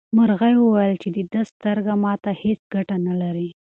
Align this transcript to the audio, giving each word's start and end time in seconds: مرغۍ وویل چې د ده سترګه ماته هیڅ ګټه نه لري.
مرغۍ 0.17 0.53
وویل 0.57 0.93
چې 1.03 1.09
د 1.15 1.17
ده 1.33 1.41
سترګه 1.51 1.93
ماته 2.03 2.31
هیڅ 2.43 2.59
ګټه 2.73 2.95
نه 3.07 3.13
لري. 3.21 3.49